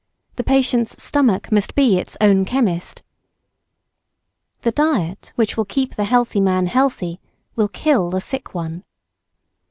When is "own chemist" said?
2.19-3.03